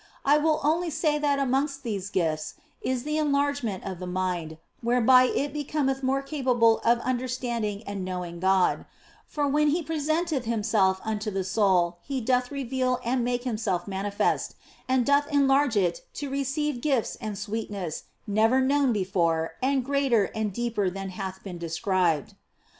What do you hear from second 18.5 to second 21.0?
known before and greater and deeper